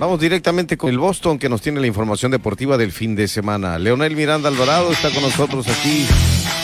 [0.00, 3.78] Vamos directamente con el Boston que nos tiene la información deportiva del fin de semana.
[3.78, 6.06] Leonel Miranda Alvarado está con nosotros aquí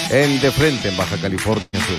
[0.08, 1.98] en De Frente, en Baja California Sur.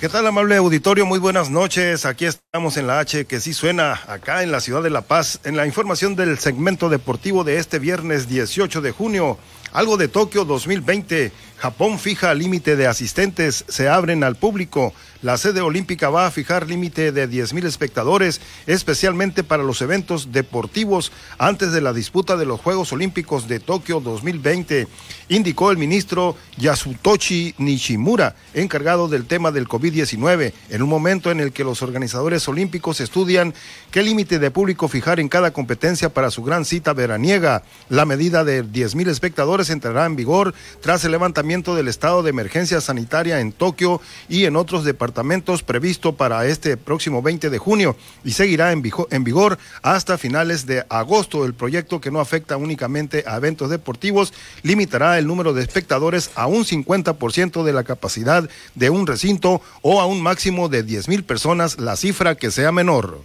[0.00, 1.04] ¿Qué tal, amable auditorio?
[1.04, 2.06] Muy buenas noches.
[2.06, 5.40] Aquí estamos en la H, que sí suena acá en la ciudad de La Paz,
[5.42, 9.38] en la información del segmento deportivo de este viernes 18 de junio.
[9.72, 11.32] Algo de Tokio 2020.
[11.62, 14.92] Japón fija límite de asistentes, se abren al público.
[15.22, 21.12] La sede olímpica va a fijar límite de 10.000 espectadores, especialmente para los eventos deportivos
[21.38, 24.88] antes de la disputa de los Juegos Olímpicos de Tokio 2020,
[25.28, 31.52] indicó el ministro Yasutoshi Nishimura, encargado del tema del COVID-19, en un momento en el
[31.52, 33.54] que los organizadores olímpicos estudian
[33.92, 37.62] qué límite de público fijar en cada competencia para su gran cita veraniega.
[37.88, 42.80] La medida de 10.000 espectadores entrará en vigor tras el levantamiento del estado de emergencia
[42.80, 48.32] sanitaria en Tokio y en otros departamentos previsto para este próximo 20 de junio y
[48.32, 51.44] seguirá en, vigor hasta finales de agosto.
[51.44, 56.46] El proyecto que no afecta únicamente a eventos deportivos limitará el número de espectadores a
[56.46, 61.22] un 50% de la capacidad de un recinto o a un máximo de 10 mil
[61.22, 63.20] personas, la cifra que sea menor.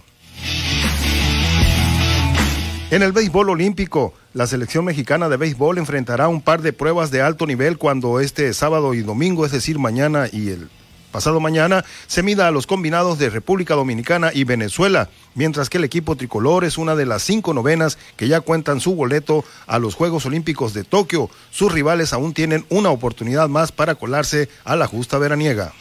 [2.90, 7.20] En el béisbol olímpico, la selección mexicana de béisbol enfrentará un par de pruebas de
[7.20, 10.70] alto nivel cuando este sábado y domingo, es decir, mañana y el
[11.12, 15.84] pasado mañana, se mida a los combinados de República Dominicana y Venezuela, mientras que el
[15.84, 19.94] equipo tricolor es una de las cinco novenas que ya cuentan su boleto a los
[19.94, 21.28] Juegos Olímpicos de Tokio.
[21.50, 25.74] Sus rivales aún tienen una oportunidad más para colarse a la justa veraniega.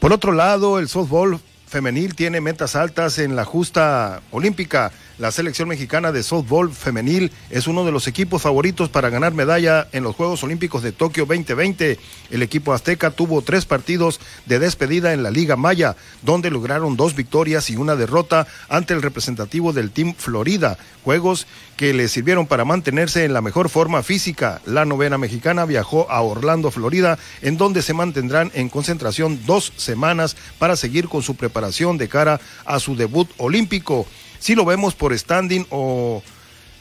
[0.00, 1.40] Por otro lado, el softball
[1.74, 4.92] femenil tiene metas altas en la justa olímpica.
[5.16, 9.86] La selección mexicana de softball femenil es uno de los equipos favoritos para ganar medalla
[9.92, 12.00] en los Juegos Olímpicos de Tokio 2020.
[12.32, 17.14] El equipo azteca tuvo tres partidos de despedida en la Liga Maya, donde lograron dos
[17.14, 22.64] victorias y una derrota ante el representativo del Team Florida, juegos que le sirvieron para
[22.64, 24.62] mantenerse en la mejor forma física.
[24.66, 30.36] La novena mexicana viajó a Orlando, Florida, en donde se mantendrán en concentración dos semanas
[30.58, 34.08] para seguir con su preparación de cara a su debut olímpico
[34.44, 36.22] si lo vemos por standing o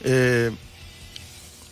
[0.03, 0.51] eh,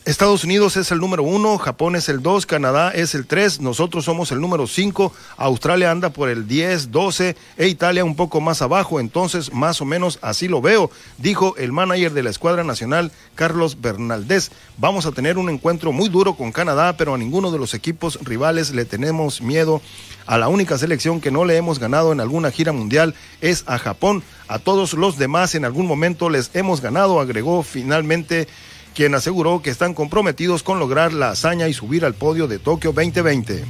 [0.03, 4.03] Estados Unidos es el número uno, Japón es el dos, Canadá es el tres, nosotros
[4.03, 8.63] somos el número cinco, Australia anda por el diez, doce e Italia un poco más
[8.63, 13.11] abajo, entonces más o menos así lo veo, dijo el manager de la escuadra nacional,
[13.35, 14.49] Carlos Bernaldez.
[14.77, 18.17] Vamos a tener un encuentro muy duro con Canadá, pero a ninguno de los equipos
[18.23, 19.83] rivales le tenemos miedo.
[20.25, 23.77] A la única selección que no le hemos ganado en alguna gira mundial es a
[23.77, 24.23] Japón.
[24.47, 28.47] A todos los demás en algún momento les hemos ganado, agregó finalmente
[28.95, 32.91] quien aseguró que están comprometidos con lograr la hazaña y subir al podio de Tokio
[32.91, 33.63] 2020.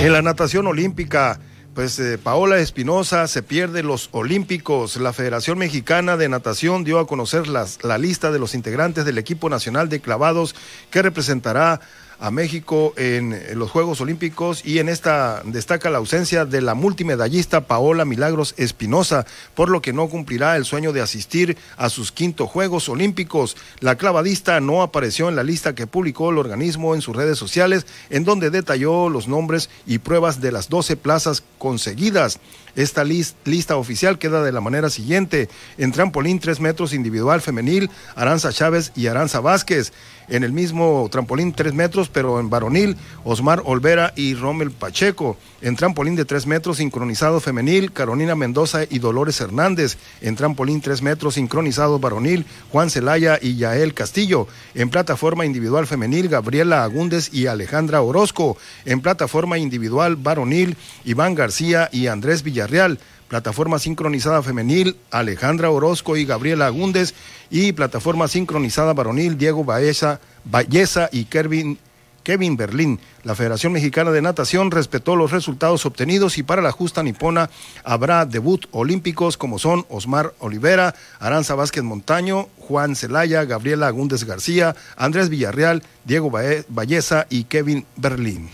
[0.00, 1.40] En la natación olímpica,
[1.74, 4.96] pues eh, Paola Espinosa se pierde los Olímpicos.
[4.96, 9.18] La Federación Mexicana de Natación dio a conocer las, la lista de los integrantes del
[9.18, 10.54] equipo nacional de clavados
[10.90, 11.80] que representará
[12.20, 17.62] a México en, los Juegos Olímpicos y en esta destaca la ausencia de la multimedallista
[17.62, 22.46] Paola Milagros Espinosa, por lo que no cumplirá el sueño de asistir a sus quinto
[22.46, 23.56] Juegos Olímpicos.
[23.80, 27.86] La clavadista no apareció en la lista que publicó el organismo en sus redes sociales,
[28.10, 32.38] en donde detalló los nombres y pruebas de las 12 plazas conseguidas.
[32.76, 35.48] Esta lista oficial queda de la manera siguiente.
[35.78, 39.92] En trampolín 3 metros individual femenil, Aranza Chávez y Aranza Vázquez.
[40.28, 45.38] En el mismo trampolín 3 metros, pero en varonil, Osmar Olvera y Rommel Pacheco.
[45.62, 49.96] En trampolín de 3 metros sincronizado femenil, Carolina Mendoza y Dolores Hernández.
[50.20, 54.46] En trampolín 3 metros sincronizado varonil, Juan Celaya y Yael Castillo.
[54.74, 58.56] En plataforma individual femenil, Gabriela Agúndez y Alejandra Orozco.
[58.84, 61.47] En plataforma individual varonil, Iván García
[61.92, 62.98] y Andrés Villarreal.
[63.28, 67.14] Plataforma sincronizada femenil, Alejandra Orozco y Gabriela Agúndez.
[67.50, 71.78] Y plataforma sincronizada varonil, Diego Baeza, Balleza y Kevin
[72.28, 73.00] Kevin Berlín.
[73.24, 77.48] La Federación Mexicana de Natación respetó los resultados obtenidos y para la justa nipona
[77.84, 84.76] habrá debut olímpicos como son Osmar Olivera, Aranza Vázquez Montaño, Juan Celaya, Gabriela Agúndez García,
[84.98, 86.30] Andrés Villarreal, Diego
[86.68, 88.50] Balleza y Kevin Berlín.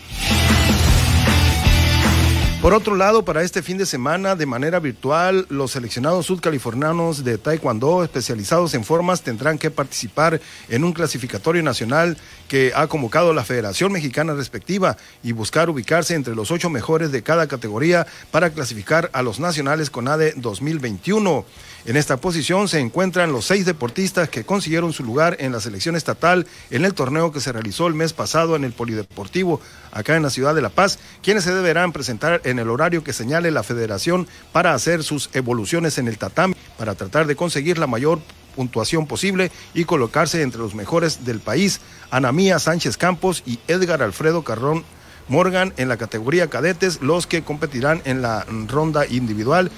[2.65, 7.37] Por otro lado, para este fin de semana, de manera virtual, los seleccionados sudcalifornianos de
[7.37, 10.41] Taekwondo especializados en formas tendrán que participar
[10.71, 12.17] en un clasificatorio nacional
[12.49, 17.23] que ha convocado la Federación Mexicana respectiva y buscar ubicarse entre los ocho mejores de
[17.23, 21.45] cada categoría para clasificar a los nacionales con ADE 2021.
[21.87, 25.97] En esta posición se encuentran los seis deportistas que consiguieron su lugar en la selección
[25.97, 29.61] estatal en el torneo que se realizó el mes pasado en el Polideportivo,
[29.93, 33.05] acá en la ciudad de La Paz, quienes se deberán presentar en en el horario
[33.05, 37.79] que señale la federación para hacer sus evoluciones en el tatami, para tratar de conseguir
[37.79, 38.21] la mayor
[38.55, 41.81] puntuación posible y colocarse entre los mejores del país.
[42.11, 44.85] Anamía Sánchez Campos y Edgar Alfredo Carrón
[45.29, 49.71] Morgan en la categoría cadetes, los que competirán en la ronda individual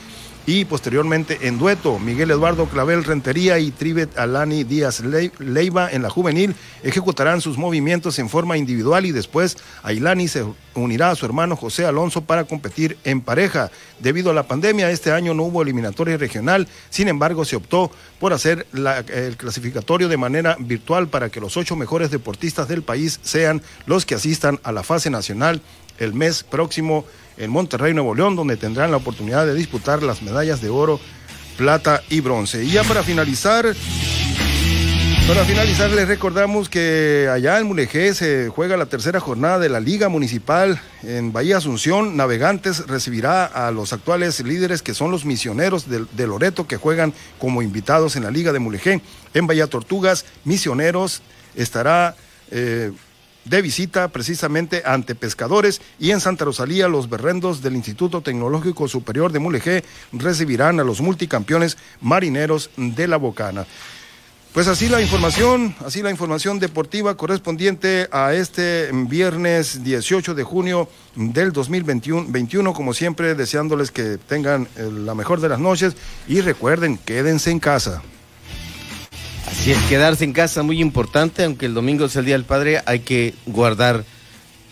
[0.46, 5.02] y posteriormente en dueto, Miguel Eduardo Clavel Rentería y Tribet Alani Díaz
[5.40, 10.44] Leiva en la juvenil ejecutarán sus movimientos en forma individual y después Ailani se
[10.80, 13.70] unirá a su hermano José Alonso para competir en pareja.
[14.00, 18.32] Debido a la pandemia, este año no hubo eliminatoria regional, sin embargo se optó por
[18.32, 23.62] hacer el clasificatorio de manera virtual para que los ocho mejores deportistas del país sean
[23.86, 25.60] los que asistan a la fase nacional
[25.98, 27.04] el mes próximo
[27.36, 31.00] en Monterrey, Nuevo León, donde tendrán la oportunidad de disputar las medallas de oro,
[31.56, 32.64] plata y bronce.
[32.64, 33.74] Y ya para finalizar,
[35.26, 39.80] para finalizar les recordamos que allá en Mulegé se juega la tercera jornada de la
[39.80, 42.16] Liga Municipal en Bahía Asunción.
[42.16, 47.62] Navegantes recibirá a los actuales líderes que son los misioneros de, Loreto que juegan como
[47.62, 49.00] invitados en la Liga de Mulegé.
[49.34, 51.22] En Bahía Tortugas, misioneros
[51.56, 52.14] estará...
[52.50, 52.92] Eh,
[53.44, 59.30] de visita precisamente ante pescadores y en Santa Rosalía los berrendos del Instituto Tecnológico Superior
[59.30, 63.64] de Mulegé recibirán a los multicampeones marineros de la Bocana.
[64.56, 70.88] Pues así la información, así la información deportiva correspondiente a este viernes 18 de junio
[71.14, 75.94] del 2021, como siempre deseándoles que tengan eh, la mejor de las noches
[76.26, 78.00] y recuerden, quédense en casa.
[79.46, 82.80] Así es, quedarse en casa muy importante, aunque el domingo es el Día del Padre,
[82.86, 84.06] hay que guardar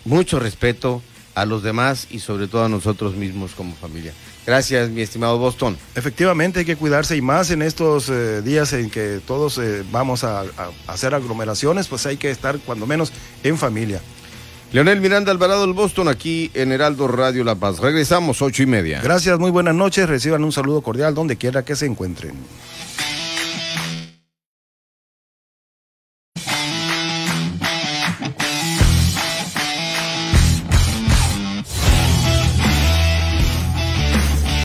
[0.06, 1.02] mucho respeto
[1.34, 4.12] a los demás y sobre todo a nosotros mismos como familia.
[4.46, 5.76] Gracias, mi estimado Boston.
[5.94, 10.22] Efectivamente, hay que cuidarse y más en estos eh, días en que todos eh, vamos
[10.24, 14.00] a, a, hacer aglomeraciones, pues hay que estar cuando menos en familia.
[14.72, 17.78] Leonel Miranda Alvarado, el Boston, aquí en Heraldo Radio La Paz.
[17.78, 19.00] Regresamos, ocho y media.
[19.00, 20.08] Gracias, muy buenas noches.
[20.08, 22.34] Reciban un saludo cordial donde quiera que se encuentren.